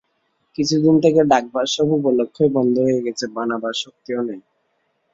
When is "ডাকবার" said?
1.31-1.65